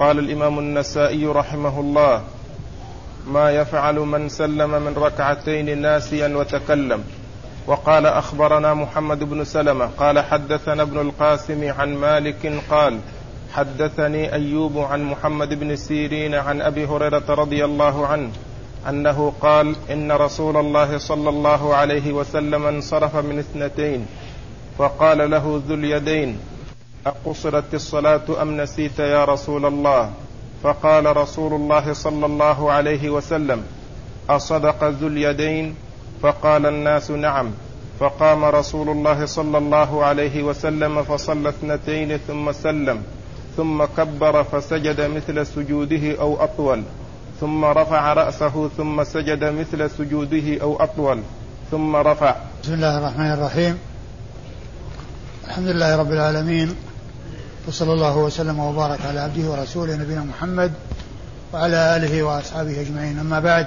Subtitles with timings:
[0.00, 2.22] قال الإمام النسائي رحمه الله
[3.26, 7.04] ما يفعل من سلم من ركعتين ناسيا وتكلم.
[7.66, 12.98] وقال أخبرنا محمد بن سلمة قال حدثنا ابن القاسم عن مالك قال
[13.52, 18.30] حدثني أيوب عن محمد بن سيرين عن أبي هريرة رضي الله عنه
[18.88, 24.06] أنه قال إن رسول الله صلى الله عليه وسلم انصرف من اثنتين
[24.78, 26.38] فقال له ذو اليدين
[27.06, 30.10] أقصرت الصلاة أم نسيت يا رسول الله؟
[30.62, 33.62] فقال رسول الله صلى الله عليه وسلم
[34.30, 35.74] أصدق ذو اليدين؟
[36.22, 37.50] فقال الناس نعم.
[38.00, 43.02] فقام رسول الله صلى الله عليه وسلم فصلى اثنتين ثم سلم
[43.56, 46.82] ثم كبر فسجد مثل سجوده أو أطول
[47.40, 51.22] ثم رفع رأسه ثم سجد مثل سجوده أو أطول
[51.70, 52.34] ثم رفع.
[52.62, 53.78] بسم الله الرحمن الرحيم.
[55.48, 56.89] الحمد لله رب العالمين.
[57.68, 60.72] وصلى الله وسلم وبارك على عبده ورسوله نبينا محمد
[61.52, 63.18] وعلى آله وأصحابه أجمعين.
[63.18, 63.66] أما بعد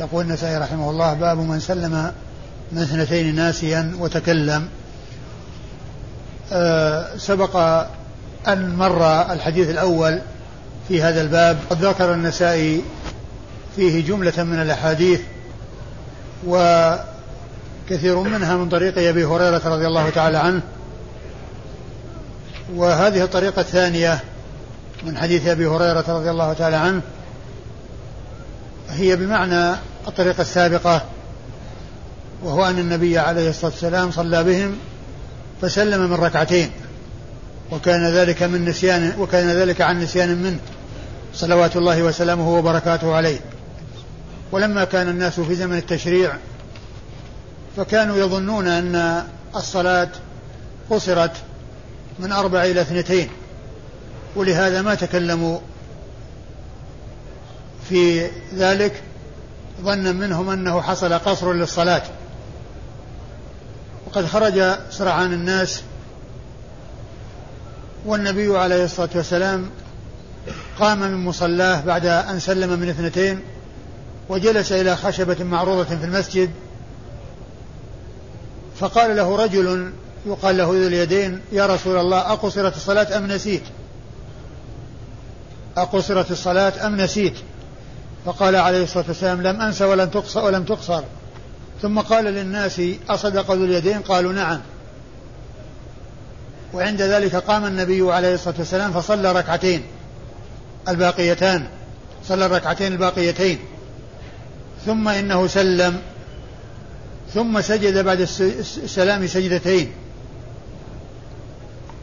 [0.00, 2.12] يقول النسائي رحمه الله باب من سلم
[2.72, 4.68] من اثنتين ناسيا وتكلم.
[6.52, 7.56] أه سبق
[8.48, 10.20] أن مر الحديث الأول
[10.88, 11.58] في هذا الباب.
[11.70, 12.82] قد ذكر النسائي
[13.76, 15.20] فيه جملة من الأحاديث
[16.46, 20.62] وكثير منها من طريق أبي هريرة رضي الله تعالى عنه.
[22.74, 24.20] وهذه الطريقة الثانية
[25.04, 27.02] من حديث أبي هريرة رضي الله تعالى عنه
[28.90, 29.76] هي بمعنى
[30.08, 31.02] الطريقة السابقة
[32.42, 34.76] وهو أن النبي عليه الصلاة والسلام صلى بهم
[35.62, 36.70] فسلم من ركعتين
[37.72, 40.58] وكان ذلك من نسيان وكان ذلك عن نسيان منه
[41.34, 43.38] صلوات الله وسلامه وبركاته عليه.
[44.52, 46.32] ولما كان الناس في زمن التشريع
[47.76, 49.24] فكانوا يظنون أن
[49.56, 50.08] الصلاة
[50.90, 51.32] قصرت
[52.18, 53.30] من أربع إلى اثنتين.
[54.36, 55.58] ولهذا ما تكلموا
[57.88, 59.02] في ذلك
[59.82, 62.02] ظنا منهم أنه حصل قصر للصلاة.
[64.06, 65.82] وقد خرج سرعان الناس
[68.06, 69.70] والنبي عليه الصلاة والسلام
[70.78, 73.40] قام من مصلاه بعد أن سلم من اثنتين
[74.28, 76.50] وجلس إلى خشبة معروضة في المسجد.
[78.76, 79.92] فقال له رجل
[80.26, 83.62] يقال له ذو اليدين يا رسول الله أقصرت الصلاة أم نسيت؟
[85.76, 87.34] أقصرت الصلاة أم نسيت؟
[88.24, 91.02] فقال عليه الصلاة والسلام لم أنس ولم تقصر ولم تقصر.
[91.82, 94.60] ثم قال للناس أصدق ذو اليدين؟ قالوا نعم.
[96.74, 99.82] وعند ذلك قام النبي عليه الصلاة والسلام فصلى ركعتين
[100.88, 101.66] الباقيتان
[102.28, 103.58] صلى الركعتين الباقيتين.
[104.86, 105.98] ثم إنه سلم
[107.34, 109.92] ثم سجد بعد السلام سجدتين.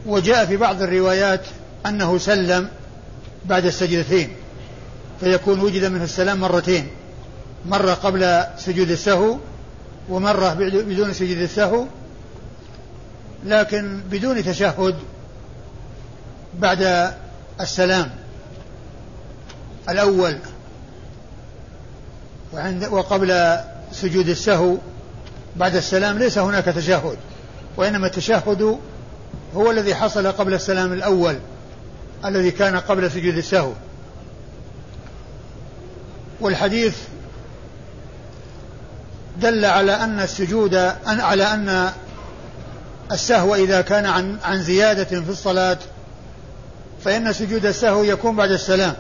[0.05, 1.41] وجاء في بعض الروايات
[1.85, 2.69] أنه سلم
[3.45, 4.29] بعد السجدتين
[5.19, 6.87] فيكون وجد منه السلام مرتين
[7.65, 9.37] مرة قبل سجود السهو
[10.09, 11.85] ومرة بدون سجود السهو
[13.45, 14.95] لكن بدون تشهد
[16.59, 17.11] بعد
[17.61, 18.11] السلام
[19.89, 20.37] الأول
[22.53, 23.57] وعند وقبل
[23.91, 24.77] سجود السهو
[25.55, 27.17] بعد السلام ليس هناك تشهد
[27.77, 28.79] وإنما التشهد
[29.55, 31.39] هو الذي حصل قبل السلام الأول
[32.25, 33.71] الذي كان قبل سجود السهو.
[36.41, 36.95] والحديث
[39.41, 41.91] دل على أن السجود على أن
[43.11, 45.77] السهو إذا كان عن عن زيادة في الصلاة
[47.03, 48.93] فإن سجود السهو يكون بعد السلام.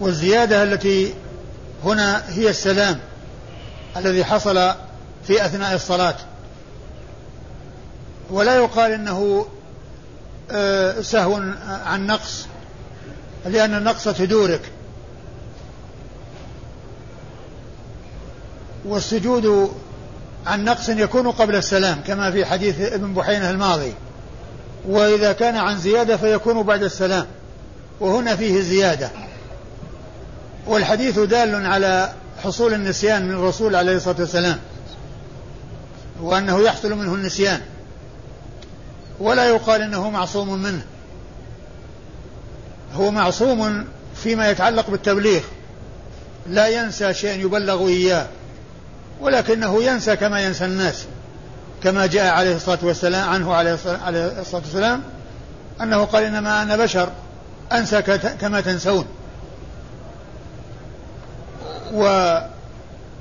[0.00, 1.14] والزيادة التي
[1.84, 2.98] هنا هي السلام
[3.96, 4.74] الذي حصل
[5.26, 6.16] في أثناء الصلاة.
[8.30, 9.46] ولا يقال إنه
[10.50, 11.42] آه، سهو
[11.86, 12.46] عن نقص
[13.46, 14.60] لأن النقص تدورك
[18.84, 19.72] والسجود
[20.46, 23.94] عن نقص يكون قبل السلام كما في حديث ابن بحينة الماضي.
[24.88, 27.26] وإذا كان عن زيادة فيكون بعد السلام
[28.00, 29.10] وهنا فيه زيادة.
[30.66, 32.12] والحديث دال على
[32.44, 34.58] حصول النسيان من الرسول عليه الصلاة والسلام
[36.20, 37.60] وأنه يحصل منه النسيان.
[39.20, 40.82] ولا يقال إنه معصوم منه.
[42.94, 43.84] هو معصوم
[44.14, 45.40] فيما يتعلق بالتبليغ.
[46.46, 48.26] لا ينسى شيئا يبلغ إياه
[49.20, 51.04] ولكنه ينسى كما ينسى الناس.
[51.82, 53.74] كما جاء عليه الصلاة والسلام عنه عليه
[54.40, 55.02] الصلاه والسلام
[55.80, 57.08] أنه قال إنما أنا بشر
[57.72, 58.02] أنسى
[58.40, 59.06] كما تنسون.
[61.94, 62.38] و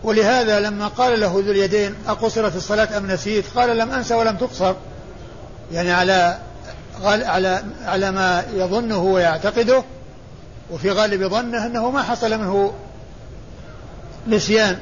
[0.04, 4.75] ولهذا لما قال له ذو اليدين أقصرت الصلاة أم نسيت؟ قال لم أنسى ولم تقصر.
[5.71, 6.38] يعني على
[7.04, 9.83] على على ما يظنه ويعتقده
[10.71, 12.74] وفي غالب ظنه أنه ما حصل منه
[14.27, 14.80] نسيان.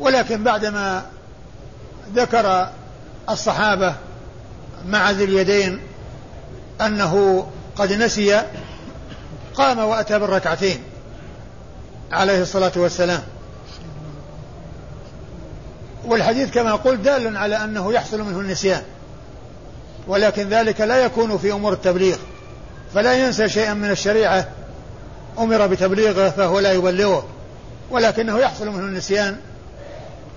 [0.00, 1.06] ولكن بعدما
[2.14, 2.68] ذكر
[3.30, 3.94] الصحابة
[4.86, 5.80] مع ذي اليدين
[6.80, 7.46] أنه
[7.76, 8.42] قد نسي
[9.54, 10.82] قام وأتى بالركعتين
[12.12, 13.22] عليه الصلاة والسلام.
[16.04, 18.82] والحديث كما قلت دال على أنه يحصل منه النسيان.
[20.08, 22.16] ولكن ذلك لا يكون في أمور التبليغ.
[22.94, 24.48] فلا ينسى شيئا من الشريعة
[25.38, 27.26] أمر بتبليغه فهو لا يبلغه
[27.90, 29.36] ولكنه يحصل منه النسيان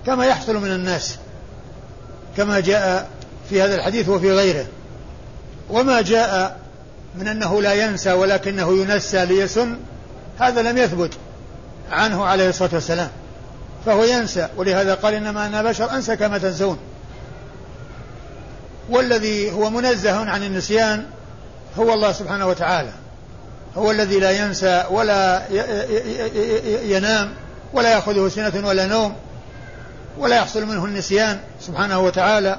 [0.06, 1.16] كما يحصل من الناس
[2.36, 3.08] كما جاء
[3.50, 4.66] في هذا الحديث وفي غيره.
[5.70, 6.58] وما جاء
[7.14, 9.76] من أنه لا ينسى ولكنه ينسى ليسن
[10.38, 11.12] هذا لم يثبت
[11.90, 13.08] عنه عليه الصلاة والسلام
[13.86, 14.48] فهو ينسى.
[14.56, 16.78] ولهذا قال إنما أنا بشر أنسى كما تنسون.
[18.88, 21.04] والذي هو منزه عن النسيان
[21.78, 22.92] هو الله سبحانه وتعالى.
[23.76, 25.42] هو الذي لا ينسى ولا
[26.82, 27.34] ينام
[27.72, 29.16] ولا يأخذه سنة ولا نوم
[30.18, 32.58] ولا يحصل منه النسيان سبحانه وتعالى.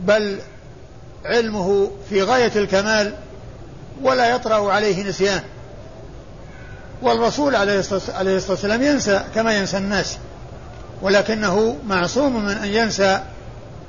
[0.00, 0.38] بل
[1.24, 3.14] علمه في غاية الكمال
[4.02, 5.42] ولا يطرأ عليه نسيان.
[7.02, 10.18] والرسول عليه الصلاة والسلام ينسى كما ينسى الناس
[11.02, 13.20] ولكنه معصوم من أن ينسى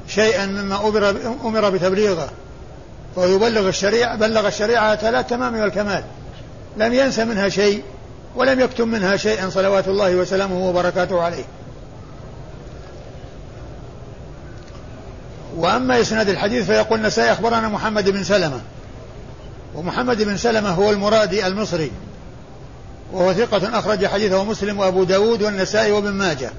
[0.08, 1.10] شيئا مما أمر,
[1.46, 2.30] أمر بتبليغه.
[3.16, 6.04] ويبلغ الشريعة بلغ الشريعة على التمام والكمال.
[6.78, 7.84] لم ينسى منها شيء
[8.36, 11.44] ولم يكتم منها شيئا صلوات الله وسلامه وبركاته عليه.
[15.58, 18.62] وأما إسناد الحديث فيقول النسائي أخبرنا محمد بن سلمة.
[19.76, 21.92] ومحمد بن سلمة هو المرادي المصري.
[23.14, 26.52] وهو ثقة أخرج حديثه مسلم وأبو داود والنسائي وابن ماجه.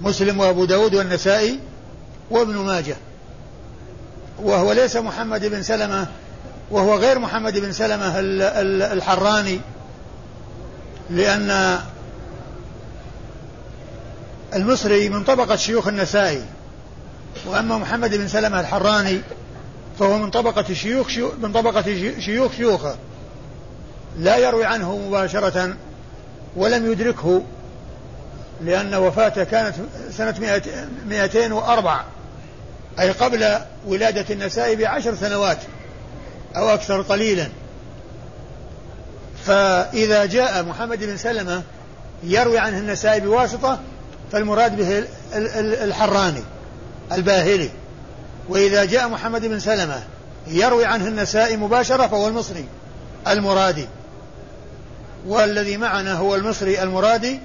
[0.00, 1.58] مسلم وأبو داود والنسائي
[2.30, 2.96] وابن ماجه.
[4.42, 6.06] وهو ليس محمد بن سلمة
[6.70, 8.12] وهو غير محمد بن سلمة
[8.92, 9.60] الحراني
[11.10, 11.78] لأن
[14.54, 16.42] المصري من طبقة شيوخ النسائي.
[17.46, 19.20] وأما محمد بن سلمة الحراني
[19.98, 21.08] فهو من طبقة شيوخ
[21.42, 21.82] من طبقة
[22.20, 22.96] شيوخ شيوخه.
[24.18, 25.76] لا يروي عنه مباشرة
[26.56, 27.42] ولم يدركه.
[28.60, 29.74] لأن وفاته كانت
[30.10, 30.34] سنة
[31.08, 32.04] 204
[33.00, 35.58] أي قبل ولادة النسائي بعشر سنوات
[36.56, 37.48] أو أكثر قليلا.
[39.44, 41.62] فإذا جاء محمد بن سلمة
[42.22, 43.80] يروي عنه النسائي بواسطة
[44.32, 45.04] فالمراد به
[45.84, 46.42] الحراني
[47.12, 47.70] الباهلي.
[48.48, 50.02] وإذا جاء محمد بن سلمة
[50.46, 52.64] يروي عنه النسائي مباشرة فهو المصري
[53.28, 53.88] المرادي.
[55.26, 57.40] والذي معنا هو المصري المرادي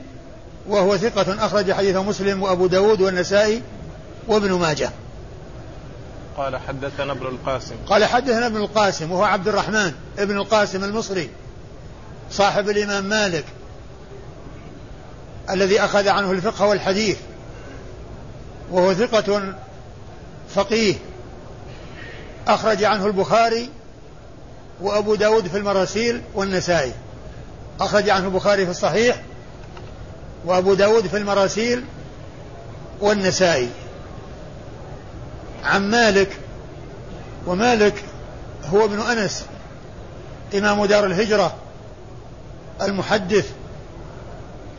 [0.67, 3.61] وهو ثقة أخرج حديثه مسلم وأبو داود والنسائي
[4.27, 4.89] وابن ماجه.
[6.37, 7.75] قال حدثنا ابن القاسم.
[7.87, 11.29] قال حدثنا ابن القاسم وهو عبد الرحمن ابن القاسم المصري
[12.31, 13.45] صاحب الإمام مالك
[15.49, 17.17] الذي أخذ عنه الفقه والحديث
[18.71, 19.53] وهو ثقة
[20.55, 20.95] فقيه
[22.47, 23.69] أخرج عنه البخاري
[24.81, 26.93] وأبو داود في المراسيل والنسائي
[27.79, 29.21] أخرج عنه البخاري في الصحيح
[30.45, 31.83] وأبو داود في المراسيل
[33.01, 33.69] والنسائي.
[35.63, 36.37] عن مالك
[37.47, 38.03] ومالك
[38.73, 39.45] هو ابن أنس
[40.55, 41.55] إمام دار الهجرة
[42.81, 43.51] المحدث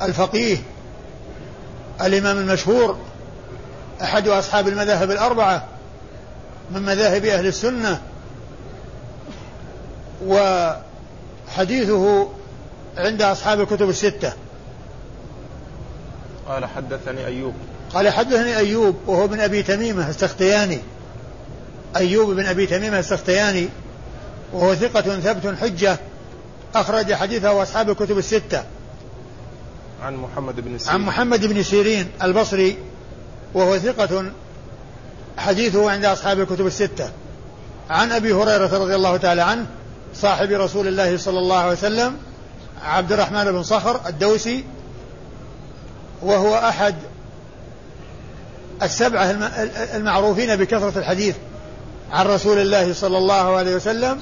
[0.02, 0.57] الفقيه
[2.00, 2.99] الإمام المشهور
[4.02, 5.67] أحد أصحاب المذاهب الأربعة
[6.71, 8.00] من مذاهب أهل السنة.
[10.26, 12.29] وحديثه
[12.97, 14.33] عند أصحاب الكتب الستة.
[16.50, 17.54] قال حدثني أيوب.
[17.95, 20.78] قال حدثني أيوب وهو بن أبي تميمة السختياني.
[21.97, 23.69] أيوب بن أبي تميمة السختياني
[24.52, 25.99] وهو ثقة ثبت حجة
[26.75, 28.64] أخرج حديثه أصحاب الكتب الستة.
[30.02, 30.95] عن محمد بن سيرين.
[30.95, 32.78] عن محمد بن سيرين البصري
[33.54, 34.25] وهو ثقة
[35.38, 37.11] حديثه عند أصحاب الكتب الستة.
[37.90, 39.66] عن أبي هريرة رضي الله تعالى عنه
[40.14, 42.16] صاحب رسول الله صلى الله عليه وسلم
[42.83, 44.64] عبد الرحمن بن صخر الدوسي
[46.23, 46.95] وهو أحد
[48.83, 49.25] السبعة
[49.95, 51.37] المعروفين بكثرة الحديث
[52.12, 54.21] عن رسول الله صلى الله عليه وسلم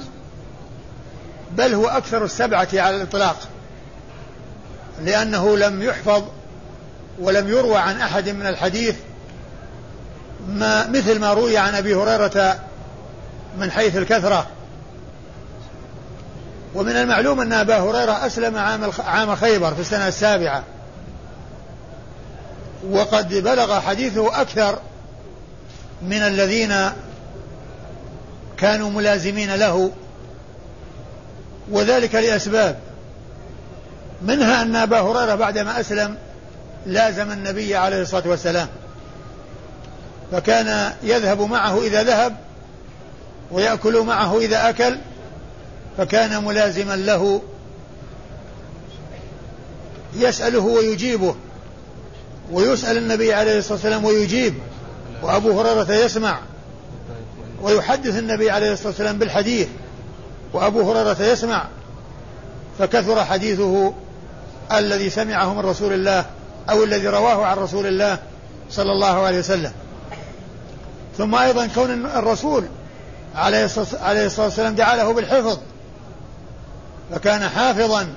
[1.51, 3.37] بل هو أكثر السبعة على الإطلاق
[5.03, 6.23] لأنه لم يحفظ
[7.19, 8.95] ولم يروى عن أحد من الحديث
[10.47, 12.59] ما مثل ما روي عن أبي هريرة
[13.57, 14.47] من حيث الكثرة.
[16.75, 20.63] ومن المعلوم أن أبا هريرة أسلم عام عام خيبر في السنة السابعة.
[22.91, 24.79] وقد بلغ حديثه أكثر
[26.01, 26.75] من الذين
[28.57, 29.91] كانوا ملازمين له
[31.71, 32.79] وذلك لأسباب.
[34.21, 36.17] منها أن أبا هريرة بعدما أسلم
[36.85, 38.67] لازم النبي عليه الصلاة والسلام
[40.31, 42.35] فكان يذهب معه إذا ذهب
[43.51, 44.97] ويأكل معه إذا أكل
[45.97, 47.41] فكان ملازما له
[50.15, 51.35] يسأله ويجيبه.
[52.51, 54.53] ويسأل النبي عليه الصلاة والسلام ويجيب
[55.23, 56.39] وأبو هريرة يسمع
[57.61, 59.67] ويحدث النبي عليه الصلاة والسلام بالحديث
[60.53, 61.67] وأبو هريرة يسمع
[62.79, 63.93] فكثر حديثه
[64.73, 66.25] الذي سمعه من رسول الله
[66.69, 68.17] أو الذي رواه عن رسول الله
[68.69, 69.71] صلى الله عليه وسلم.
[71.17, 72.65] ثم أيضا كون الرسول
[73.35, 75.59] عليه الصلاة والسلام دعا له بالحفظ
[77.11, 78.07] فكان حافظا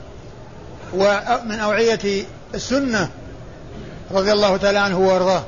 [0.95, 2.25] ومن أوعية
[2.55, 3.09] السنة
[4.13, 5.43] رضي الله تعالى عنه وأرضاه.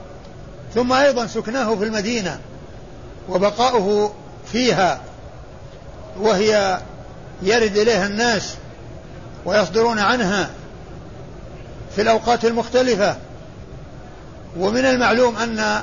[0.74, 2.40] ثم أيضا سكناه في المدينة
[3.28, 4.12] وبقاؤه
[4.52, 5.00] فيها
[6.20, 6.80] وهي
[7.42, 8.54] يرد إليها الناس
[9.44, 10.50] ويصدرون عنها
[11.94, 13.16] في الأوقات المختلفة.
[14.58, 15.82] ومن المعلوم أن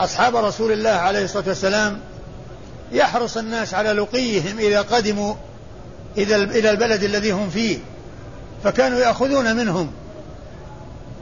[0.00, 2.00] أصحاب رسول الله عليه الصلاة والسلام
[2.92, 5.34] يحرص الناس على لقيهم إذا قدموا
[6.18, 7.78] إلى البلد الذي هم فيه
[8.64, 9.92] فكانوا يأخذون منهم.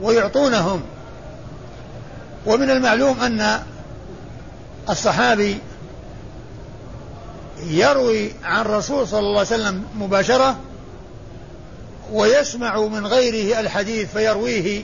[0.01, 0.81] ويعطونهم.
[2.45, 3.59] ومن المعلوم أن
[4.89, 5.57] الصحابي
[7.67, 10.57] يروي عن الرسول صلى الله عليه وسلم مباشرة
[12.11, 14.83] ويسمع من غيره الحديث فيرويه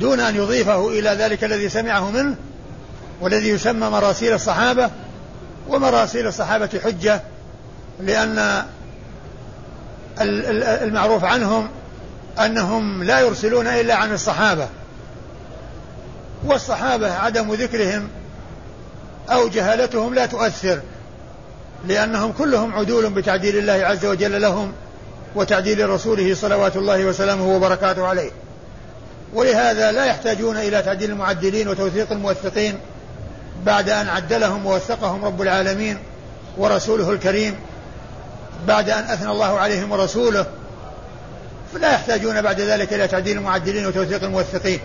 [0.00, 2.36] دون أن يضيفه إلى ذلك الذي سمعه منه
[3.20, 4.90] والذي يسمى مراسيل الصحابة
[5.68, 7.22] ومراسيل الصحابة حجة
[8.00, 8.64] لأن
[10.82, 11.68] المعروف عنهم
[12.44, 14.68] أنهم لا يرسلون إلا عن الصحابة.
[16.44, 18.08] والصحابة عدم ذكرهم
[19.30, 20.80] أو جهالتهم لا تؤثر
[21.86, 24.72] لأنهم كلهم عدول بتعديل الله عز وجل لهم
[25.34, 28.30] وتعديل رسوله صلوات الله وسلامه وبركاته عليه.
[29.34, 32.78] ولهذا لا يحتاجون إلى تعديل المعدلين وتوثيق الموثقين
[33.64, 35.98] بعد أن عدلهم ووثقهم رب العالمين
[36.58, 37.54] ورسوله الكريم
[38.66, 40.46] بعد أن أثنى الله عليهم ورسوله
[41.76, 44.80] فلا يحتاجون بعد ذلك إلى تعديل المعدلين وتوثيق الموثقين.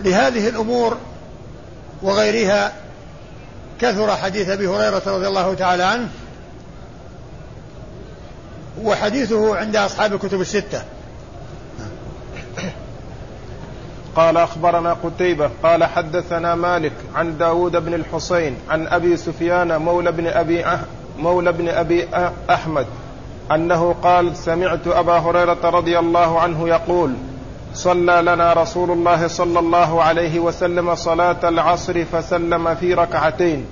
[0.00, 0.96] لهذه الأمور
[2.02, 2.72] وغيرها
[3.80, 6.08] كثر حديث أبي هريرة رضي الله تعالى عنه
[8.82, 10.82] وحديثه عند أصحاب الكتب الستة.
[14.16, 20.26] قال أخبرنا قتيبة قال حدثنا مالك عن داود بن الحسين عن أبي سفيان مولى بن
[20.26, 20.80] أبي أه
[21.18, 22.08] مولى بن أبي
[22.50, 22.86] أحمد
[23.54, 27.12] أنه قال سمعت أبا هريرة رضي الله عنه يقول
[27.74, 33.66] صلى لنا رسول الله صلى الله عليه وسلم صلاة العصر فسلم في ركعتين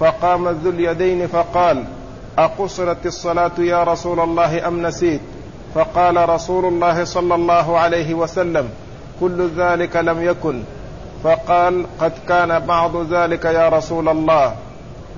[0.00, 1.84] فقام ذو اليدين فقال
[2.38, 5.20] أقصرت الصلاة يا رسول الله أم نسيت؟
[5.74, 8.68] فقال رسول الله صلى الله عليه وسلم
[9.20, 10.62] كل ذلك لم يكن.
[11.24, 14.54] فقال قد كان بعض ذلك يا رسول الله.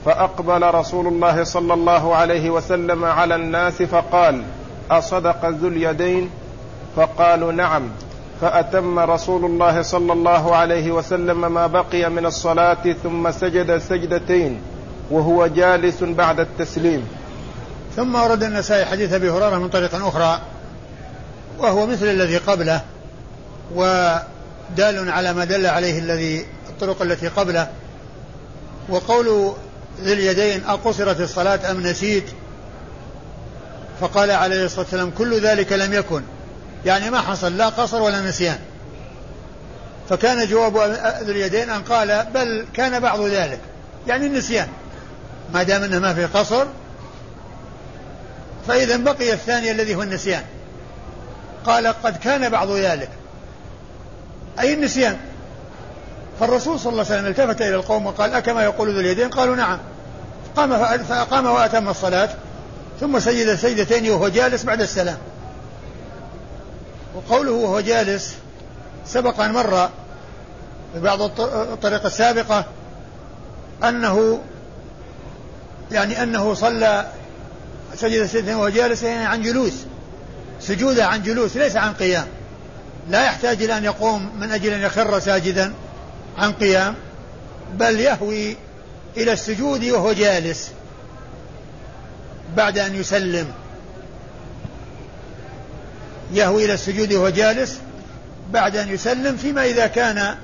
[0.04, 4.42] فأقبل رسول الله صلى الله عليه وسلم على الناس فقال
[4.90, 6.30] أصدق ذو اليدين؟
[6.96, 7.88] فقالوا نعم.
[8.40, 14.60] فأتم رسول الله صلى الله عليه وسلم ما بقي من الصلاة ثم سجد سجدتين
[15.10, 17.08] وهو جالس بعد التسليم.
[17.96, 20.40] ثم ورد النسائي حديث أبي هريرة من طريق أخرى
[21.58, 22.80] وهو مثل الذي قبله
[23.74, 27.68] ودال على ما دل عليه الذي الطرق التي قبله.
[28.88, 29.52] وقول
[30.00, 32.24] ذي اليدين أقصرت الصلاة أم نسيت؟
[34.00, 36.22] فقال عليه الصلاة والسلام كل ذلك لم يكن.
[36.86, 38.58] يعني ما حصل لا قصر ولا نسيان.
[40.08, 40.78] فكان جواب
[41.22, 43.60] ذي اليدين أن قال بل كان بعض ذلك.
[44.06, 44.68] يعني النسيان.
[45.54, 46.66] ما دام إنه ما في قصر
[48.68, 50.42] فإذا بقي الثاني الذي هو النسيان.
[51.64, 53.08] قال قد كان بعض ذلك.
[54.60, 55.18] أي النسيان؟
[56.42, 59.78] فالرسول صلى الله عليه وسلم التفت إلى القوم وقال أكما يقول ذو اليدين؟ قالوا نعم.
[60.56, 62.28] قام فأقام وأتم الصلاة
[63.00, 65.18] ثم سجد سجدتين وهو جالس بعد السلام.
[67.14, 68.34] وقوله وهو جالس
[69.06, 69.88] سبق أن مر
[70.94, 72.64] في بعض الطريقة السابقة
[73.84, 74.40] أنه
[75.92, 77.06] يعني أنه صلى
[77.96, 79.74] سجد سجدتين وهو جالس يعني عن جلوس
[80.60, 82.26] سجوده عن جلوس ليس عن قيام.
[83.10, 85.72] لا يحتاج إلى أن يقوم من أجل أن يخر ساجدا.
[86.38, 86.94] عن قيام
[87.74, 88.56] بل يهوي
[89.16, 90.70] إلى السجود وهو جالس
[92.56, 93.46] بعد أن يسلم.
[96.32, 97.78] يهوي إلى السجود وهو جالس
[98.52, 100.34] بعد أن يسلم فيما إذا كان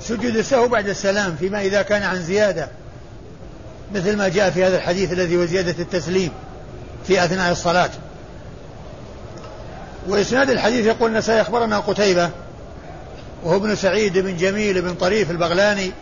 [0.00, 2.68] سجود السهو بعد السلام فيما إذا كان عن زيادة
[3.94, 6.30] مثل ما جاء في هذا الحديث الذي وزيادة التسليم
[7.06, 7.90] في أثناء الصلاة.
[10.08, 12.30] وإسناد الحديث يقول النسائي أخبرنا قتيبة
[13.44, 15.92] وهو ابن سعيد بن جميل بن طريف البغلاني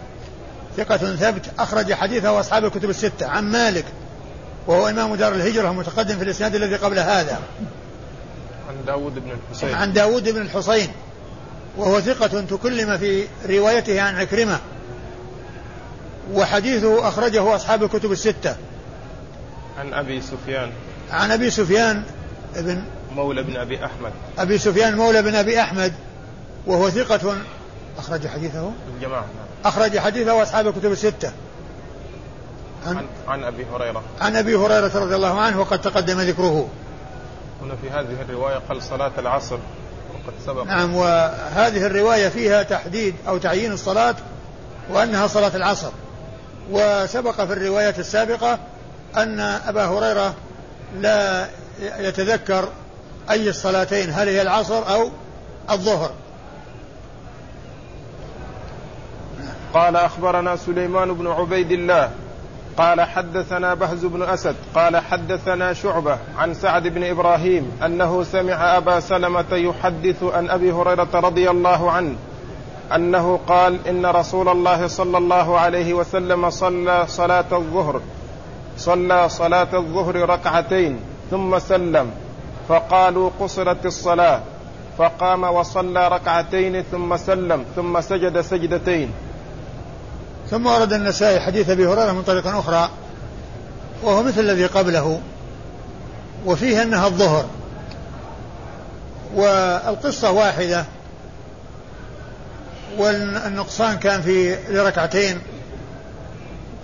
[0.76, 3.84] ثقة ثبت أخرج حديثه أصحاب الكتب الستة عن مالك
[4.66, 7.40] وهو إمام دار الهجرة متقدم في الإسناد الذي قبل هذا.
[8.68, 9.74] عن داود بن الحسين.
[9.74, 10.88] عن داود بن الحسين
[11.76, 14.58] وهو ثقة تكلم في روايته عن عكرمة
[16.32, 18.56] وحديثه أخرجه أصحاب الكتب الستة.
[19.78, 20.70] عن أبي سفيان.
[21.10, 22.02] عن أبي سفيان
[22.56, 22.82] ابن
[23.14, 24.12] مولى بن أبي أحمد.
[24.38, 25.92] أبي سفيان مولى بن أبي أحمد
[26.66, 27.36] وهو ثقة
[27.98, 29.24] أخرج حديثه؟ الجماعة.
[29.64, 31.32] أخرج حديثه أصحاب الكتب الستة.
[32.86, 34.02] عن, عن أبي هريرة.
[34.20, 36.68] عن أبي هريرة رضي الله عنه وقد تقدم ذكره.
[37.62, 39.58] هنا في هذه الرواية قال صلاة العصر
[40.14, 40.62] وقد سبق.
[40.62, 44.14] نعم وهذه الرواية فيها تحديد أو تعيين الصلاة
[44.90, 45.90] وأنها صلاة العصر.
[46.70, 48.58] وسبق في الرواية السابقة
[49.16, 50.34] أن أبا هريرة
[51.00, 51.48] لا
[51.80, 52.68] يتذكر
[53.30, 55.10] أي الصلاتين هل هي العصر أو
[55.70, 56.10] الظهر.
[59.74, 62.10] قال أخبرنا سليمان بن عبيد الله
[62.78, 69.00] قال حدثنا بهز بن أسد قال حدثنا شعبة عن سعد بن إبراهيم أنه سمع أبا
[69.00, 72.14] سلمة يحدث عن أبي هريرة رضي الله عنه
[72.94, 78.00] أنه قال إن رسول الله صلى الله عليه وسلم صلى صلاة الظهر
[78.76, 82.10] صلى صلاة الظهر ركعتين ثم سلم
[82.68, 84.40] فقالوا قصرت الصلاة
[84.98, 89.10] فقام وصلى ركعتين ثم سلم ثم سجد سجدتين.
[90.50, 92.90] ثم ورد النسائي حديث أبي هريرة من طريق أخرى
[94.02, 95.20] وهو مثل الذي قبله
[96.46, 97.46] وفيه أنها الظهر.
[99.34, 100.84] والقصة واحدة
[102.98, 105.40] والنقصان كان في لركعتين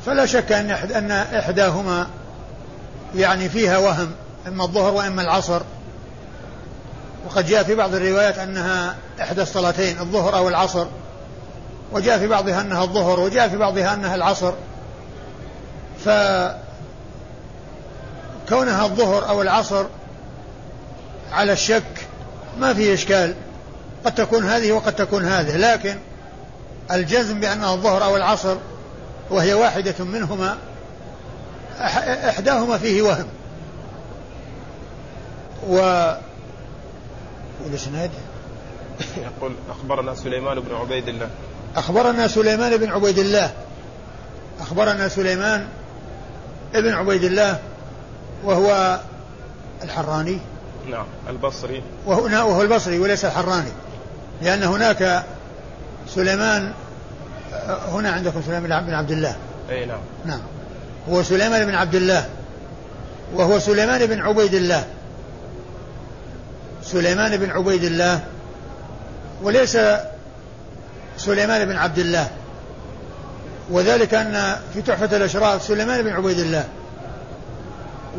[0.07, 2.07] فلا شك أن أن إحداهما
[3.15, 4.11] يعني فيها وهم
[4.49, 5.61] إما الظهر وإما العصر.
[7.27, 10.87] وقد جاء في بعض الروايات أنها إحدى الصلاتين الظهر أو العصر.
[11.93, 14.53] وجاء في بعضها أنها الظهر وجاء في بعضها أنها العصر.
[16.05, 16.57] فكونها
[18.85, 19.87] الظهر أو العصر
[21.33, 22.07] على الشك
[22.59, 23.35] ما في إشكال.
[24.05, 25.97] قد تكون هذه وقد تكون هذه لكن
[26.93, 28.57] الجزم بأنها الظهر أو العصر
[29.31, 30.57] وهي واحدة منهما
[32.29, 33.27] إحداهما فيه وهم.
[35.69, 35.77] و
[37.65, 38.11] والإسناد
[39.17, 41.31] يقول أخبرنا سليمان بن عبيد الله.
[41.77, 43.51] أخبرنا سليمان بن عبيد الله.
[44.61, 45.67] أخبرنا سليمان
[46.75, 47.59] بن عبيد الله
[48.45, 49.01] وهو
[49.83, 50.39] الحراني.
[50.91, 51.83] نعم البصري.
[52.07, 53.73] وهنا وهو البصري وليس الحراني.
[54.43, 55.25] لأن هناك
[56.09, 56.73] سليمان
[57.89, 59.37] هنا عندكم سليمان بن عبد الله.
[59.71, 60.01] أي نعم.
[60.25, 60.41] نعم.
[61.11, 62.29] هو سليمان بن عبد الله.
[63.35, 64.85] وهو سليمان بن عبيد الله.
[66.85, 68.21] سليمان بن عبيد الله.
[69.43, 69.79] وليس
[71.25, 72.31] سليمان بن عبد الله.
[73.71, 76.65] وذلك أن في تحفة الأشراف سليمان بن عبيد الله.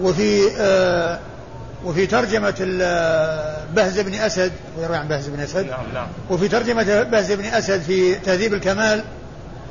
[0.02, 1.20] وفي آه
[1.86, 2.56] وفي ترجمة
[3.76, 5.66] بهز بن أسد ويروي عن بهز بن أسد.
[5.66, 6.08] نعم نعم.
[6.30, 9.04] وفي ترجمة بهز بن أسد في تهذيب الكمال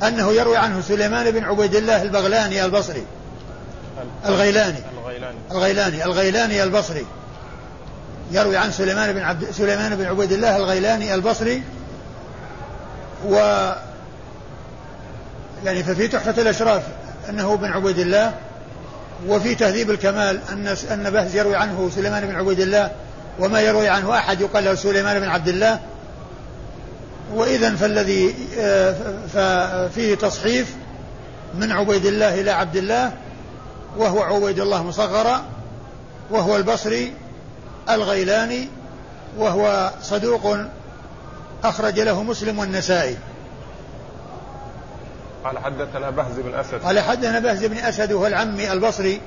[0.03, 3.07] أنه يروي عنه سليمان بن عبيد الله البغلاني البصري
[4.27, 4.79] الغيلاني.
[4.97, 5.37] الغيلاني.
[5.51, 7.07] الغيلاني الغيلاني البصري.
[8.33, 11.62] يروي عن سليمان بن عبد سليمان بن عبيد الله الغيلاني البصري.
[13.29, 13.37] و
[15.65, 16.83] يعني ففي تحفة الأشراف
[17.29, 18.35] أنه بن عبيد الله
[19.29, 22.91] وفي تهذيب الكمال أن أن بهز يروي عنه سليمان بن عبيد الله
[23.39, 25.81] وما يروي عنه أحد يقال له سليمان بن عبد الله.
[27.35, 28.95] وإذا فالذي آه،
[29.35, 30.75] ففيه تصحيف
[31.55, 33.13] من عبيد الله إلى عبد الله
[33.97, 35.43] وهو عبيد الله مصغرا
[36.31, 37.13] وهو البصري
[37.91, 38.69] الغيلاني
[39.39, 40.57] وهو صدوق
[41.64, 43.16] أخرج له مسلم والنسائي.
[45.44, 46.75] قال حدثنا بهز بن أسد.
[46.75, 49.20] قال حدثنا بهز بن أسد وهو العمي البصري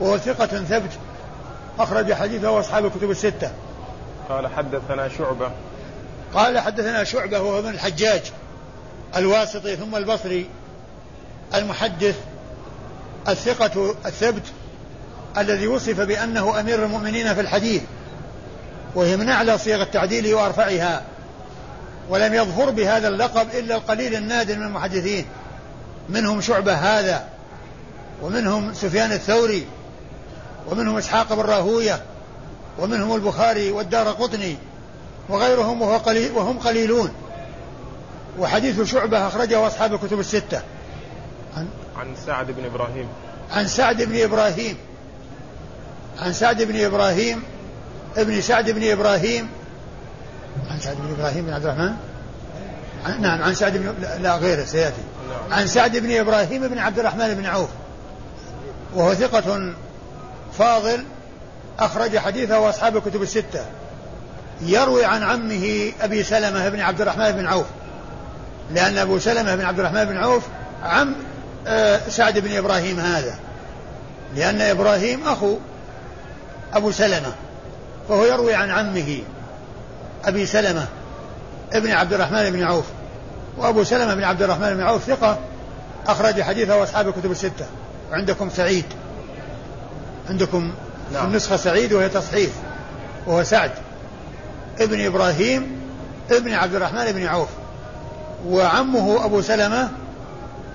[0.00, 0.90] وهو ثقة ثبت
[1.78, 3.50] أخرج حديثه أصحاب الكتب الستة.
[4.28, 5.50] قال حدثنا شعبة.
[6.34, 8.22] قال حدثنا شعبة وهو ابن الحجاج
[9.16, 10.46] الواسطي ثم البصري
[11.54, 12.16] المحدث
[13.28, 14.42] الثقة الثبت
[15.38, 17.82] الذي وصف بأنه أمير المؤمنين في الحديث
[18.94, 21.02] وهي من أعلى صيغ التعديل وأرفعها.
[22.08, 25.26] ولم يظفر بهذا اللقب إلا القليل النادر من المحدثين.
[26.08, 27.24] منهم شعبة هذا
[28.22, 29.66] ومنهم سفيان الثوري
[30.70, 32.02] ومنهم إسحاق بن راهوية
[32.78, 34.56] ومنهم البخاري والدار قطني
[35.28, 37.10] وغيرهم وهو قليل وهم قليلون.
[38.38, 40.62] وحديث شعبة أخرجه أصحاب الكتب الستة.
[41.56, 43.08] عن عن سعد بن إبراهيم.
[43.50, 44.76] عن سعد بن إبراهيم.
[46.18, 47.42] عن سعد بن إبراهيم
[48.16, 49.48] ابن سعد بن إبراهيم
[50.70, 51.96] عن سعد بن إبراهيم بن عبد الرحمن؟
[53.20, 55.02] نعم عن سعد بن لا غيره سيأتي.
[55.50, 57.68] عن سعد بن إبراهيم بن عبد الرحمن بن عوف.
[58.94, 59.74] وهو ثقة
[60.58, 61.04] فاضل
[61.78, 63.64] أخرج حديثه أصحاب الكتب الستة.
[64.62, 67.66] يروي عن عمه أبي سلمة بن عبد الرحمن بن عوف.
[68.74, 70.42] لأن أبو سلمة بن عبد الرحمن بن عوف
[70.82, 71.14] عم
[71.66, 73.34] آه، سعد بن إبراهيم هذا.
[74.36, 75.56] لأن إبراهيم أخو
[76.74, 77.32] أبو سلمة.
[78.08, 79.22] فهو يروي عن عمه.
[80.26, 80.86] أبي سلمة
[81.72, 82.84] ابن عبد الرحمن بن عوف
[83.58, 85.38] وأبو سلمة بن عبد الرحمن بن عوف ثقة
[86.06, 87.66] أخرج حديثه أصحاب الكتب الستة
[88.10, 88.84] وعندكم سعيد
[90.30, 90.72] عندكم
[91.12, 91.26] نعم.
[91.26, 92.52] النسخة سعيد وهي تصحيف
[93.26, 93.70] وهو سعد
[94.80, 95.80] ابن إبراهيم
[96.30, 97.48] ابن عبد الرحمن بن عوف
[98.46, 99.88] وعمه أبو سلمة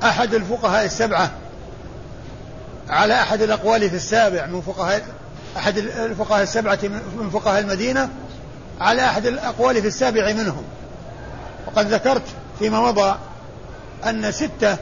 [0.03, 1.31] أحد الفقهاء السبعة
[2.89, 5.01] على أحد الأقوال في السابع من فقهاء
[5.57, 6.79] أحد الفقهاء السبعة
[7.17, 8.09] من فقهاء المدينة
[8.81, 10.63] على أحد الأقوال في السابع منهم.
[11.67, 12.23] وقد ذكرت
[12.59, 13.15] فيما مضى
[14.05, 14.77] أن ستة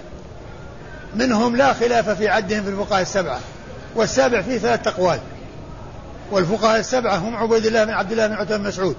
[1.16, 3.40] منهم لا خلاف في عدهم في الفقهاء السبعة
[3.96, 5.20] والسابع فيه ثلاثة أقوال.
[6.32, 8.96] والفقهاء السبعة هم عبيد الله بن عبد الله بن عتبة بن مسعود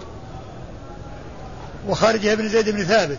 [1.88, 3.18] وخارجه بن زيد بن ثابت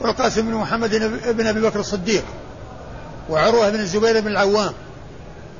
[0.00, 0.94] والقاسم بن محمد
[1.36, 2.24] بن أبي بكر الصديق
[3.30, 4.72] وعروة بن الزبير بن العوام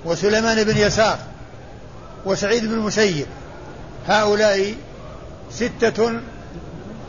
[0.04, 1.18] وسليمان بن يسار
[2.26, 3.26] وسعيد بن المسيب
[4.08, 4.74] هؤلاء
[5.50, 6.20] ستة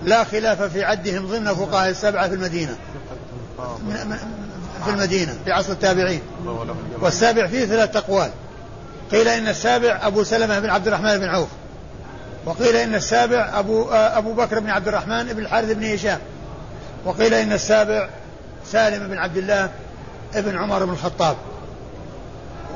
[0.04, 2.76] لا خلاف في عدهم ضمن فقهاء السبعة في المدينة.
[4.86, 6.22] في المدينة في عصر التابعين.
[7.02, 8.32] والسابع فيه ثلاثة أقوال.
[9.12, 11.48] قيل إن السابع أبو سلمة بن عبد الرحمن بن عوف.
[12.46, 16.20] وقيل إن السابع أبو أبو بكر بن عبد الرحمن بن الحارث بن هشام.
[17.06, 18.10] وقيل إن السابع
[18.72, 19.70] سالم بن عبد الله
[20.36, 21.36] بن عمر بن الخطاب.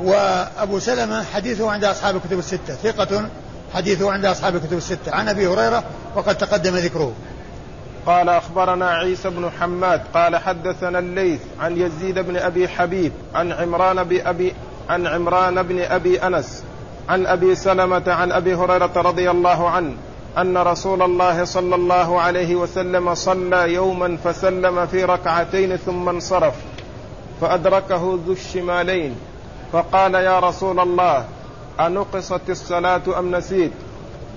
[0.01, 2.75] وأبو سلمة حديثه عند أصحاب الكتب الستة.
[2.83, 3.29] ثقة
[3.73, 5.11] حديثه عند أصحاب الكتب الستة.
[5.11, 5.83] عن أبي هريرة
[6.15, 7.13] وقد تقدم ذكره.
[8.05, 14.03] قال أخبرنا عيسى بن حماد قال حدثنا الليث عن يزيد بن أبي حبيب عن عمران
[14.03, 14.53] بأبي
[14.89, 16.63] عن عمران بن أبي أنس
[17.09, 19.93] عن أبي سلمة عن أبي هريرة رضي الله عنه
[20.37, 26.53] أن رسول الله صلى الله عليه وسلم صلى يوما فسلم في ركعتين ثم انصرف
[27.41, 29.15] فأدركه ذو الشمالين
[29.73, 31.25] فقال يا رسول الله
[31.79, 33.71] أنقصت الصلاة أم نسيت؟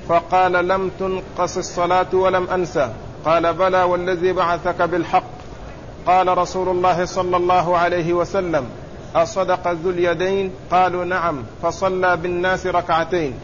[0.08, 2.92] فقال لم تنقص الصلاة ولم أنسى.
[3.24, 5.32] قال بلى والذي بعثك بالحق.
[6.06, 8.64] قال رسول الله صلى الله عليه وسلم
[9.14, 13.34] أصدق ذو اليدين؟ قالوا نعم فصلى بالناس ركعتين.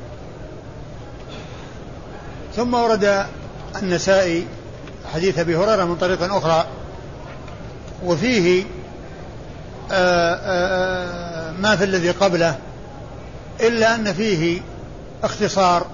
[2.57, 3.27] ثم ورد
[3.83, 4.47] النسائي
[5.15, 6.67] حديث أبي هريرة من طريق أخرى
[8.05, 8.65] وفيه آآ
[9.93, 12.59] آه، آآ آه، ما في الذي قبله
[13.61, 14.61] إلا أن فيه
[15.23, 15.87] اختصار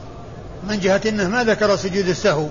[0.69, 2.49] من جهة إنه ما ذكر سجود السهو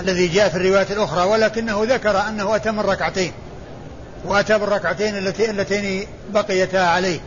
[0.00, 3.32] الذي جاء في الروايات الأخرى ولكنه ذكر أنه أتى من ركعتين
[4.24, 7.20] وأتى بالركعتين اللتين بقيتا عليه.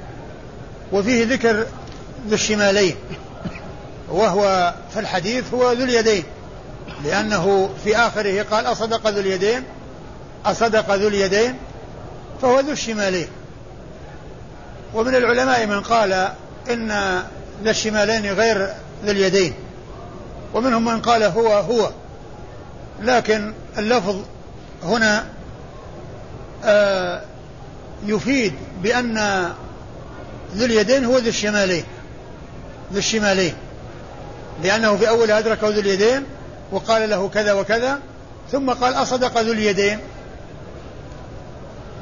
[0.91, 1.65] وفيه ذكر
[2.27, 2.95] ذو الشمالين
[4.09, 6.23] وهو في الحديث هو ذو اليدين
[7.03, 9.63] لأنه في آخره قال أصدق ذو اليدين
[10.45, 11.55] أصدق ذو اليدين
[12.41, 13.27] فهو ذو الشمالين.
[14.93, 16.13] ومن العلماء من قال
[16.69, 16.87] إن
[17.63, 18.57] ذا الشمالين غير
[19.05, 19.53] ذو اليدين
[20.53, 21.89] ومنهم من قال هو هو.
[23.01, 24.15] لكن اللفظ
[24.83, 25.25] هنا
[26.63, 27.21] آه
[28.05, 29.17] يفيد بأن
[30.55, 31.83] ذو اليدين هو ذو الشمالين
[32.91, 33.53] ذو الشمالين
[34.63, 36.23] لأنه في أول أدركه ذو اليدين
[36.71, 37.99] وقال له كذا وكذا
[38.51, 39.99] ثم قال أصدق ذو اليدين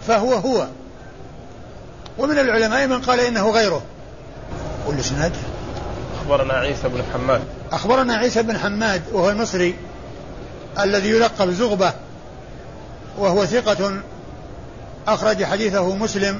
[0.08, 0.68] فهو هو.
[2.20, 3.82] ومن العلماء من قال إنه غيره.
[4.88, 5.32] قل سند
[6.22, 7.42] أخبرنا عيسى بن حماد.
[7.72, 9.76] أخبرنا عيسى بن حماد وهو المصري
[10.80, 11.94] الذي يلقب زغبة
[13.18, 14.02] وهو ثقة
[15.08, 16.40] أخرج حديثه مسلم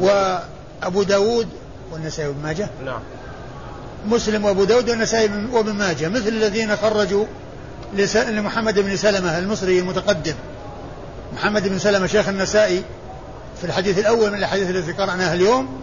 [0.00, 1.48] وأبو داود.
[1.92, 2.68] والنسائي بن ماجه.
[2.84, 3.00] نعم.
[4.06, 6.08] مسلم وأبو داود والنسائي وابن ماجه.
[6.08, 7.24] مثل الذين خرجوا
[8.28, 10.34] لمحمد بن سلمة المصري المتقدم.
[11.34, 12.82] محمد بن سلمة شيخ النسائي
[13.60, 15.80] في الحديث الأول من الأحاديث التي قرأناها اليوم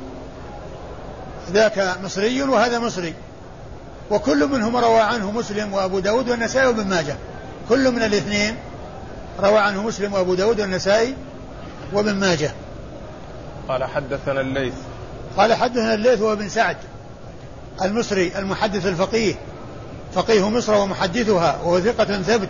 [1.52, 3.14] ذاك مصري وهذا مصري.
[4.12, 7.16] وكل منهم روى عنه مسلم وأبو داود والنسائي وابن ماجه.
[7.70, 8.56] كل من الاثنين
[9.40, 11.16] روى عنه مسلم وأبو داود والنسائي
[11.94, 12.52] وابن ماجه.
[13.68, 14.74] قال حدثنا الليث.
[15.38, 16.78] قال حدثنا الليث وابن سعد
[17.82, 19.36] المصري المحدث الفقيه.
[20.16, 22.50] فقيه مصر ومحدثها وهو ثقة ثبت.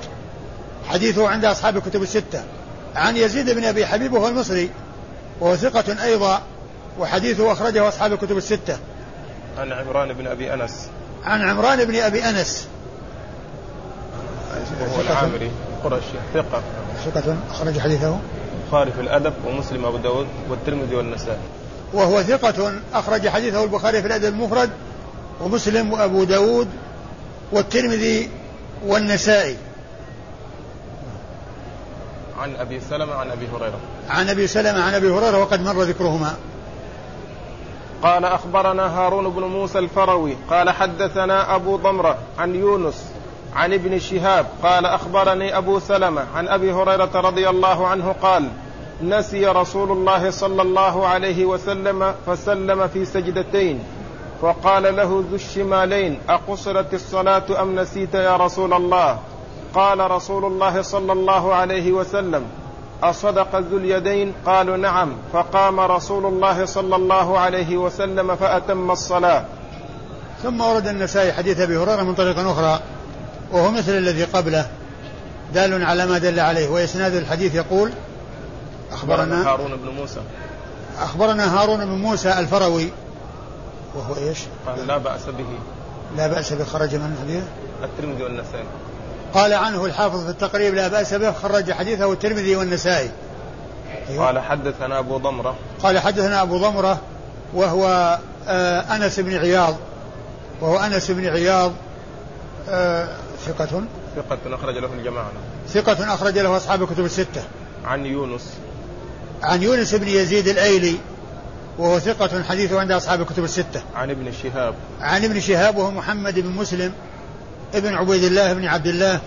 [0.88, 2.44] حديثه عند أصحاب الكتب الستة.
[2.96, 4.70] عن يزيد بن أبي حبيب وهو المصري.
[5.44, 6.42] وهو ثقة أيضا
[7.00, 8.78] وحديثه أخرجه أصحاب الكتب الستة.
[9.58, 10.90] عن عمران بن أبي أنس.
[11.24, 12.68] عن عمران بن أبي أنس.
[14.82, 15.52] وهو العامري
[15.84, 16.62] قرشي ثقة.
[17.06, 18.20] ثقة أخرج حديثه.
[18.64, 21.38] البخاري في الأدب ومسلم أبو داود والترمذي والنسائي.
[21.94, 24.70] وهو ثقة أخرج حديثه البخاري في الأدب المفرد
[25.42, 26.68] ومسلم وأبو داود
[27.52, 28.30] والترمذي
[28.86, 29.58] والنسائي.
[32.44, 33.80] عن أبي سلمة عن أبي هريرة.
[34.10, 36.34] عن أبي سلمة عن أبي هريرة وقد مر ذكرهما.
[38.04, 43.06] قال أخبرنا هارون بن موسى الفروي قال حدثنا أبو ضمرة عن يونس
[43.56, 48.50] عن ابن شهاب قال أخبرني أبو سلمة عن أبي هريرة رضي الله عنه قال
[49.02, 53.84] نسي رسول الله صلى الله عليه وسلم فسلم في سجدتين
[54.42, 59.20] فقال له ذو الشمالين أقصرت الصلاة أم نسيت يا رسول الله؟
[59.74, 62.44] قال رسول الله صلى الله عليه وسلم
[63.04, 65.14] أصدق ذو اليدين؟ قالوا نعم.
[65.34, 69.46] فقام رسول الله صلى الله عليه وسلم فأتم الصلاة.
[70.44, 72.80] ثم ورد النسائي حديث أبي هريرة من طريق أخرى
[73.52, 74.68] وهو مثل الذي قبله
[75.54, 77.92] دال على ما دل عليه وإسناد الحديث يقول
[78.92, 80.22] أخبرنا هارون بن موسى.
[81.02, 82.92] أخبرنا هارون بن موسى الفروي
[83.96, 85.46] وهو إيش؟ قال لا بأس به.
[86.18, 87.44] لا بأس به خرج من حديث
[87.84, 88.66] الترمذي والنسائي.
[89.34, 93.12] قال عنه الحافظ في التقريب لا بأس به خرج حديثه الترمذي والنسائي.
[94.10, 94.26] أيوة.
[94.26, 95.56] قال حدثنا أبو ضمرة.
[95.84, 97.02] قال حدثنا أبو ضمرة
[97.54, 98.17] وهو
[98.48, 99.76] آه أنس بن عياض
[100.62, 101.72] وهو أنس بن عياض
[102.69, 103.08] آه
[103.46, 103.84] ثقة.
[104.15, 105.32] ثقة أخرج له الجماعة.
[105.69, 107.43] ثقة أخرج له أصحاب الكتب الستة.
[107.86, 108.54] عن يونس.
[109.43, 110.98] عن يونس بن يزيد الأيلي
[111.78, 113.82] وهو ثقة حديثه عند أصحاب الكتب الستة.
[113.96, 114.76] عن ابن شهاب.
[115.02, 116.93] عن ابن شهاب وهو محمد بن مسلم
[117.74, 119.22] ابن عبيد الله بن عبد الله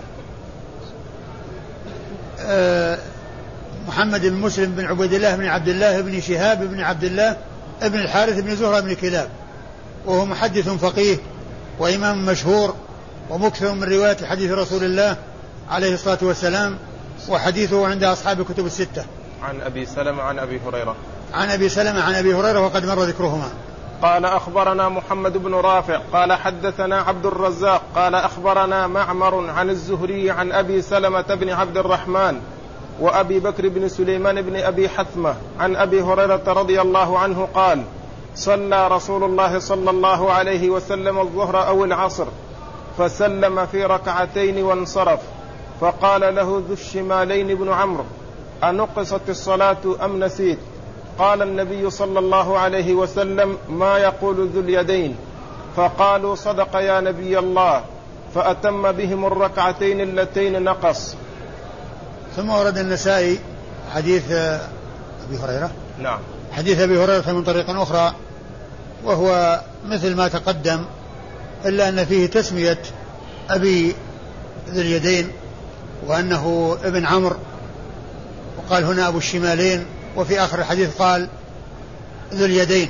[2.39, 2.97] آه،
[3.87, 7.37] محمد بن مسلم بن عبيد الله بن عبد الله بن شهاب بن عبد الله
[7.81, 9.29] بن الحارث بن زهرة بن كلاب.
[10.05, 11.17] وهو محدث فقيه
[11.79, 12.75] وإمام مشهور
[13.29, 15.17] ومكثر من رواية حديث رسول الله
[15.69, 16.77] عليه الصلاة والسلام
[17.29, 19.05] وحديثه عند أصحاب الكتب الستة.
[19.43, 20.95] عن أبي سلمة عن أبي هريرة.
[21.33, 23.49] عن أبي سلمة عن أبي هريرة وقد مر ذكرهما.
[24.01, 30.51] قال أخبرنا محمد بن رافع قال حدثنا عبد الرزاق قال أخبرنا معمر عن الزهري عن
[30.51, 32.41] أبي سلمة بن عبد الرحمن
[32.99, 37.83] وأبي بكر بن سليمان بن أبي حثمة عن أبي هريرة رضي الله عنه قال
[38.35, 42.25] صلى رسول الله صلى الله عليه وسلم الظهر أو العصر
[42.97, 45.19] فسلم في ركعتين وانصرف
[45.81, 48.03] فقال له ذو الشمالين بن عمرو
[48.63, 50.59] أنقصت الصلاة أم نسيت؟
[51.19, 55.15] قال النبي صلى الله عليه وسلم ما يقول ذو اليدين.
[55.75, 57.83] فقالوا صدق يا نبي الله.
[58.35, 61.15] فأتم بهم الركعتين اللتين نقص.
[62.35, 63.39] ثم ورد النسائي
[63.95, 65.71] حديث أبي هريرة.
[66.01, 66.19] نعم.
[66.51, 68.13] حديث أبي هريرة من طريق أخرى
[69.03, 70.85] وهو مثل ما تقدم
[71.65, 72.79] إلا أن فيه تسمية
[73.49, 73.95] أبي
[74.69, 75.31] ذي اليدين
[76.07, 77.35] وأنه ابن عمرو.
[78.57, 79.85] وقال هنا أبو الشمالين
[80.17, 81.29] وفي آخر الحديث قال
[82.33, 82.89] ذو اليدين.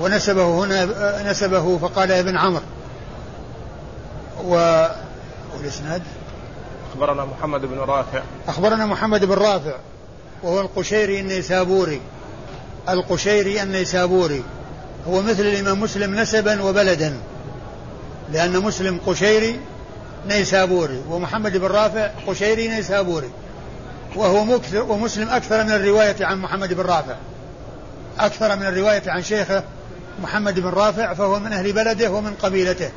[0.00, 2.62] ونسبه هنا نسبه فقال ابن عمرو.
[4.44, 4.86] و
[5.56, 6.02] والإسناد؟
[6.92, 8.22] أخبرنا محمد بن رافع.
[8.48, 9.76] أخبرنا محمد بن رافع
[10.42, 12.00] وهو القشيري النيسابوري.
[12.88, 14.42] القشيري النيسابوري.
[15.08, 17.16] هو مثل الإمام مسلم نسبا وبلدا
[18.32, 19.60] لأن مسلم قشيري
[20.28, 23.30] نيسابوري ومحمد بن رافع قشيري نيسابوري.
[24.16, 27.14] وهو مكثر ومسلم أكثر من الرواية عن محمد بن رافع.
[28.18, 29.64] أكثر من الرواية عن شيخه
[30.22, 32.90] محمد بن رافع فهو من أهل بلده ومن قبيلته.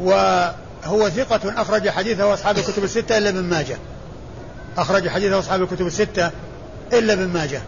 [0.00, 3.76] وهو ثقة أخرج حديثه أصحاب الكتب الستة إلا ابن ماجه.
[4.78, 6.30] أخرج حديثه أصحاب الكتب الستة
[6.92, 7.62] إلا ابن ماجه.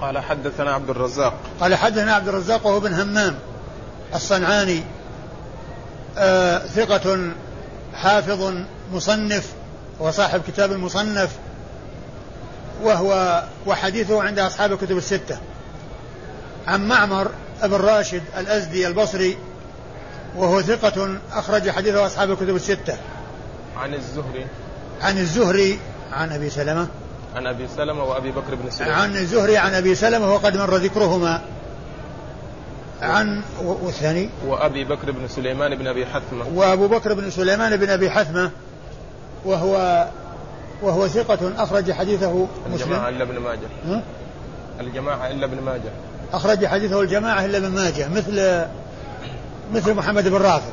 [0.00, 1.34] قال حدثنا عبد الرزاق.
[1.60, 3.38] قال حدثنا عبد الرزاق وهو بن همام
[4.14, 4.82] الصنعاني.
[6.18, 7.30] آه ثقة
[7.94, 8.54] حافظ
[8.92, 9.52] مصنف
[10.00, 11.30] وصاحب كتاب المصنف
[12.82, 15.38] وهو وحديثه عند أصحاب الكتب الستة.
[16.66, 17.30] عن معمر
[17.62, 19.38] بن راشد الأزدي البصري
[20.36, 22.96] وهو ثقة أخرج حديثه أصحاب الكتب الستة.
[23.76, 24.46] عن الزهري.
[25.00, 25.78] عن الزهري
[26.12, 26.88] عن أبي سلمة.
[27.36, 31.42] عن أبي سلمة وأبي بكر بن سليمان عن الزهري عن أبي سلمة وقد مر ذكرهما.
[33.02, 36.46] عن والثاني؟ وأبي بكر بن سليمان بن أبي حثمة.
[36.54, 38.50] وأبو بكر بن سليمان بن أبي حثمة.
[39.44, 40.06] وهو
[40.82, 42.74] وهو ثقة أخرج حديثه مسلم.
[42.74, 44.02] الجماعة إلا ابن ماجه؟
[44.80, 45.90] الجماعة إلا ابن ماجه.
[46.32, 48.66] أخرج حديثه الجماعة إلا ابن ماجه مثل
[49.74, 50.72] مثل محمد بن رافع.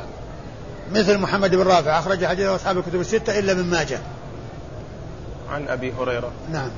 [0.92, 4.00] مثل محمد بن رافع أخرج حديثه أصحاب الكتب الستة إلا من ماجه.
[5.52, 6.32] عن أبي هريرة.
[6.52, 6.70] نعم.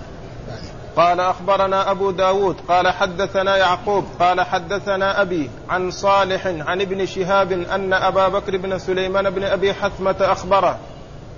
[0.96, 7.52] قال أخبرنا أبو داود قال حدثنا يعقوب قال حدثنا أبي عن صالح عن ابن شهاب
[7.52, 10.80] أن أبا بكر بن سليمان بن أبي حثمة أخبره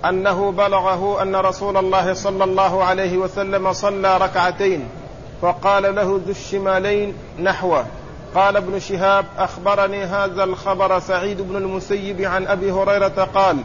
[0.04, 4.88] أنه بلغه أن رسول الله صلى الله عليه وسلم صلى ركعتين
[5.42, 7.86] فقال له ذو الشمالين نحوه.
[8.34, 13.56] قال ابن شهاب أخبرني هذا الخبر سعيد بن المسيب عن أبي هريرة قال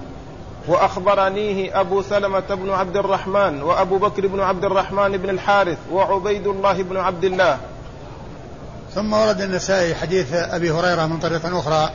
[0.67, 6.83] وأخبرنيه أبو سلمة بن عبد الرحمن وأبو بكر بن عبد الرحمن بن الحارث وعبيد الله
[6.83, 7.57] بن عبد الله.
[8.95, 11.89] ثم ورد النسائي حديث أبي هريرة من طريق أخرى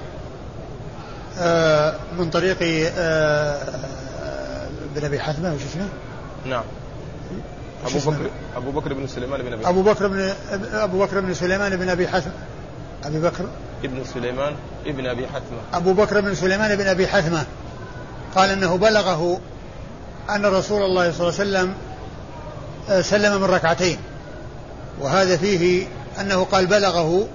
[1.39, 2.57] آه، من طريق
[2.99, 3.59] آه،
[4.95, 5.89] بن أبي حثمه وش اسمه؟
[6.47, 6.65] نعم.
[7.87, 10.33] أبو بكر أبو بكر بن سليمان بن ابي أبو بكر بن
[10.73, 12.33] أبو بكر بن سليمان بن أبي حثمه
[13.05, 13.45] أبي بكر.
[13.85, 14.55] ابن سليمان
[14.87, 17.45] ابن أبي حثمه أبو بكر بن سليمان بن أبي حثمه
[18.35, 19.41] قال إنه بلغه
[20.31, 21.75] أن رسول الله صلى الله عليه وسلم
[22.91, 23.99] آه، سلم من ركعتين.
[25.01, 25.87] وهذا فيه
[26.21, 27.29] أنه قال بلغه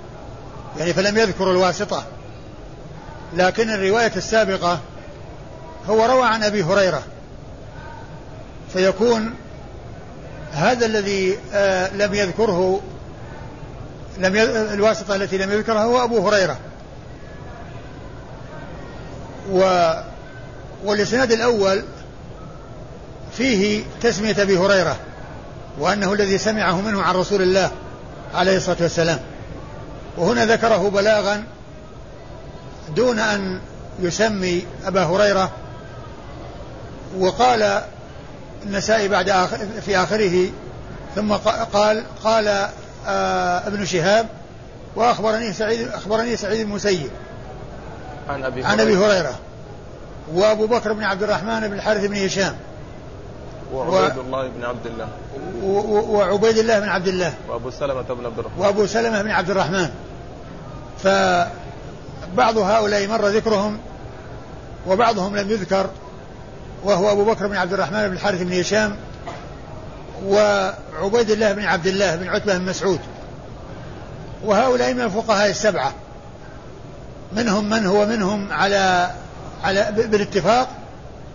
[0.80, 2.04] يعني فلم يذكر الواسطة.
[3.34, 4.80] لكن الرواية السابقة
[5.90, 7.04] هو روى عن أبي هريرة.
[8.74, 9.34] فيكون
[10.52, 12.82] هذا الذي آه، لم يذكره
[14.18, 14.36] لم
[14.74, 16.58] الواسطة التي لم يذكرها هو أبو هريرة.
[19.52, 19.92] و
[20.86, 21.84] والإسناد الأول
[23.38, 24.98] فيه تسمية أبي هريرة
[25.80, 27.72] وأنه الذي سمعه منه عن رسول الله
[28.34, 29.20] عليه الصلاة والسلام.
[30.18, 31.44] وهنا ذكره بلاغا
[32.96, 33.60] دون أن
[34.00, 35.52] يسمي أبا هريرة
[37.20, 37.82] وقال
[38.66, 40.50] النسائي بعد آخر في آخره.
[41.16, 41.34] ثم
[41.74, 42.48] قال قال
[43.08, 44.28] آه ابن شهاب
[44.96, 47.10] وأخبرني سعيد أخبرني سعيد المسيب
[48.30, 49.36] عن أبي عن أبي هريرة.
[50.34, 52.56] وأبو بكر بن عبد الرحمن بن الحارث بن هشام.
[53.74, 54.22] وعبيد و...
[54.22, 55.08] الله بن عبد الله.
[55.64, 55.80] و...
[55.80, 56.18] و...
[56.18, 57.34] وعبيد الله بن عبد الله.
[57.50, 58.60] وأبو سلمة بن عبد الرحمن.
[58.60, 59.90] وأبو سلمة بن عبد الرحمن.
[61.04, 63.78] فبعض هؤلاء مر ذكرهم
[64.88, 65.90] وبعضهم لم يذكر.
[66.86, 68.96] وهو أبو بكر بن عبد الرحمن بن الحارث بن هشام
[70.26, 73.00] وعبيد الله بن عبد الله بن عتبة بن مسعود.
[74.44, 75.94] وهؤلاء من الفقهاء السبعة.
[77.34, 79.12] منهم من هو منهم على
[79.64, 80.68] على بالاتفاق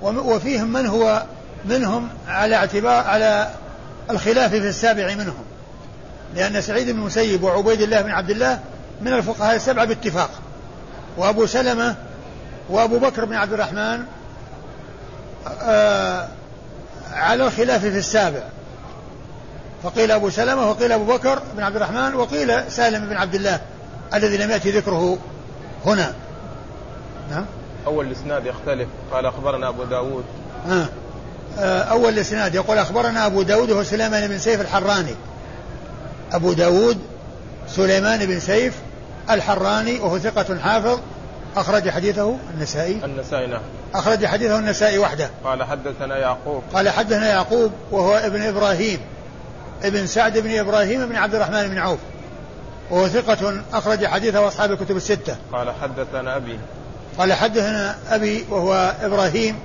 [0.02, 1.22] وفيهم من هو
[1.64, 3.50] منهم على اعتبار على
[4.10, 5.44] الخلاف في السابع منهم.
[6.34, 8.60] لأن سعيد بن المسيب وعبيد الله بن عبد الله
[9.00, 10.30] من الفقهاء السبعة باتفاق.
[11.16, 11.96] وأبو سلمة
[12.68, 14.04] وأبو بكر بن عبد الرحمن
[17.12, 18.42] على الخلاف في السابع.
[19.82, 23.60] فقيل أبو سلمة وقيل أبو بكر بن عبد الرحمن وقيل سالم بن عبد الله
[24.14, 25.18] الذي لم يأتي ذكره
[25.86, 26.14] هنا.
[27.30, 27.44] نعم.
[27.86, 28.88] أول الإسناد يختلف.
[29.12, 30.24] قال أخبرنا أبو داود.
[30.70, 30.86] آه.
[31.58, 35.14] آه أول الإسناد يقول أخبرنا أبو داود وهو سليمان بن سيف الحراني.
[36.32, 36.98] أبو داود
[37.68, 38.74] سليمان بن سيف
[39.30, 40.98] الحراني وهو ثقة حافظ
[41.56, 43.04] أخرج حديثه النسائي.
[43.04, 43.60] النسائي نعم.
[43.94, 45.30] أخرج حديثه النسائي وحده.
[45.44, 46.62] قال حدثنا يعقوب.
[46.74, 49.00] قال حدثنا يعقوب وهو ابن إبراهيم
[49.82, 51.98] ابن سعد بن إبراهيم بن عبد الرحمن بن عوف
[52.90, 55.36] وهو ثقة أخرج حديثه أصحاب الكتب الستة.
[55.52, 56.58] قال حدثنا أبي.
[57.18, 59.56] قال حدثنا أبي وهو إبراهيم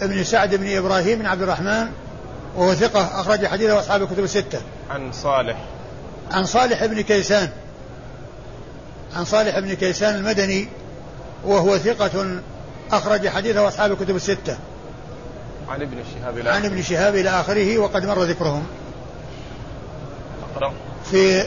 [0.00, 1.86] ابن سعد بن إبراهيم بن عبد الرحمن
[2.56, 4.60] وهو ثقة أخرج حديثه أصحاب الكتب الستة.
[4.90, 5.56] عن صالح.
[6.32, 7.48] عن صالح بن كيسان.
[9.16, 10.68] عن صالح بن كيسان المدني
[11.44, 12.40] وهو ثقة
[12.92, 14.56] أخرج حديثه أصحاب الكتب الستة.
[15.68, 18.66] عن ابن شهاب إلى عن ابن شهاب إلى آخره وقد مر ذكرهم.
[20.54, 20.72] أقرأ.
[21.10, 21.42] في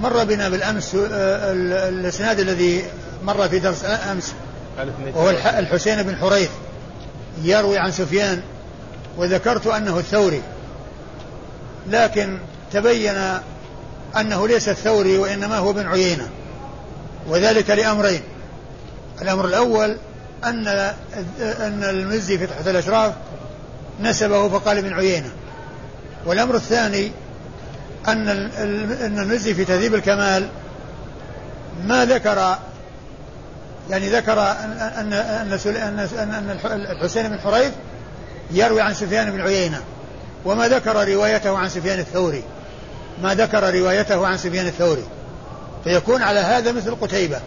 [0.00, 1.52] مر بنا بالأمس آه،
[1.88, 2.84] الإسناد الذي
[3.24, 4.34] مر في درس أمس
[5.14, 6.50] وهو الحسين بن حريث
[7.42, 8.42] يروي عن سفيان
[9.16, 10.42] وذكرت أنه الثوري.
[11.88, 12.38] لكن
[12.72, 13.40] تبين
[14.16, 16.28] أنه ليس الثوري وإنما هو بن عيينة.
[17.28, 18.20] وذلك لأمرين.
[19.22, 19.96] الأمر الأول
[20.44, 20.68] أن
[21.40, 23.14] أن المزي في تحت الأشراف
[24.00, 25.30] نسبه فقال ابن عيينة.
[26.26, 27.12] والأمر الثاني
[28.08, 30.48] أن أن المزي في تهذيب الكمال
[31.84, 32.58] ما ذكر
[33.90, 37.72] يعني ذكر أن أن أن أن الحسين بن حريث
[38.50, 39.82] يروي عن سفيان بن عيينة
[40.44, 42.42] وما ذكر روايته عن سفيان الثوري.
[43.22, 45.04] ما ذكر روايته عن سفيان الثوري.
[45.84, 47.40] فيكون على هذا مثل قتيبة.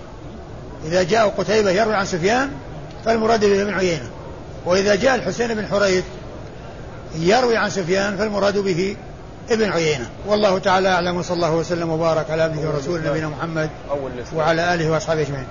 [0.86, 2.52] إذا جاء قتيبة يروي عن سفيان
[3.06, 4.10] فالمراد به ابن عيينة.
[4.66, 6.04] وإذا جاء الحسين بن حريث
[7.20, 8.96] يروي عن سفيان فالمراد به
[9.50, 10.10] ابن عيينة.
[10.28, 13.70] والله تعالى أعلم وصلى الله وسلم وبارك على عبده ورسوله نبينا محمد
[14.36, 15.48] وعلى آله وأصحابه أجمعين.